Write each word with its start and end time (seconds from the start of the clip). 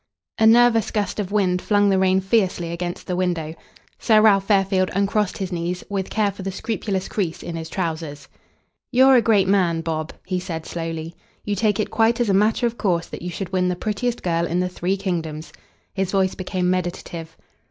A 0.39 0.47
nervous 0.47 0.89
gust 0.89 1.19
of 1.19 1.31
wind 1.31 1.61
flung 1.61 1.87
the 1.89 1.99
rain 1.99 2.21
fiercely 2.21 2.71
against 2.71 3.05
the 3.05 3.15
window. 3.15 3.53
Sir 3.99 4.19
Ralph 4.19 4.45
Fairfield 4.45 4.89
uncrossed 4.95 5.37
his 5.37 5.51
knees 5.51 5.83
with 5.91 6.09
care 6.09 6.31
for 6.31 6.41
the 6.41 6.51
scrupulous 6.51 7.07
crease 7.07 7.43
in 7.43 7.55
his 7.55 7.69
trousers. 7.69 8.27
"You're 8.91 9.13
a 9.13 9.21
great 9.21 9.47
man, 9.47 9.81
Bob," 9.81 10.11
he 10.25 10.39
said 10.39 10.65
slowly. 10.65 11.13
"You 11.45 11.55
take 11.55 11.79
it 11.79 11.91
quite 11.91 12.19
as 12.19 12.29
a 12.31 12.33
matter 12.33 12.65
of 12.65 12.79
course 12.79 13.05
that 13.09 13.21
you 13.21 13.29
should 13.29 13.53
win 13.53 13.67
the 13.67 13.75
prettiest 13.75 14.23
girl 14.23 14.47
in 14.47 14.59
the 14.59 14.69
three 14.69 14.97
kingdoms." 14.97 15.53
His 15.93 16.09
voice 16.09 16.33
became 16.33 16.67
meditative. 16.71 17.37